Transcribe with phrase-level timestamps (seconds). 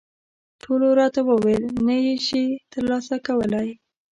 [0.63, 3.69] ټولو راته وویل، نه یې شې ترلاسه کولای.